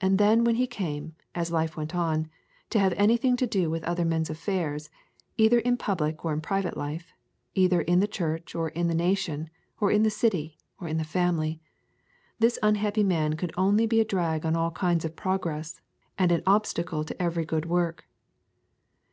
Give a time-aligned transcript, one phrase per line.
[0.00, 2.28] And then when he came, as life went on,
[2.70, 4.90] to have anything to do with other men's affairs,
[5.36, 7.12] either in public or in private life,
[7.54, 9.48] either in the church, or in the nation,
[9.80, 11.60] or in the city, or in the family,
[12.40, 15.80] this unhappy man could only be a drag on all kinds of progress,
[16.18, 18.04] and in obstacle to every good work.